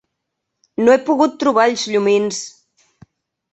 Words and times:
No 0.87 0.95
he 0.95 1.01
pogut 1.09 1.37
trobar 1.45 1.67
els 1.73 1.85
llumins. 1.93 2.43